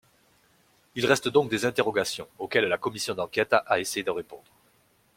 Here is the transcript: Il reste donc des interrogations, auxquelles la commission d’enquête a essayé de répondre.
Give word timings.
Il 0.95 1.05
reste 1.05 1.27
donc 1.27 1.51
des 1.51 1.63
interrogations, 1.63 2.27
auxquelles 2.39 2.65
la 2.67 2.79
commission 2.79 3.13
d’enquête 3.13 3.53
a 3.53 3.79
essayé 3.79 4.03
de 4.03 4.09
répondre. 4.09 4.51